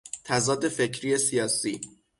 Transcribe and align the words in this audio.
تضاد 0.23 0.67
فکری 0.69 1.17
سیاسی 1.17 1.81